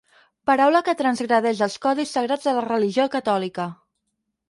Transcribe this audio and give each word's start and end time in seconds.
Paraula 0.49 0.81
que 0.87 0.95
transgredeix 1.01 1.63
els 1.67 1.77
codis 1.85 2.17
sagrats 2.19 2.51
de 2.51 2.57
la 2.61 2.67
religió 2.71 3.11
catòlica. 3.19 3.73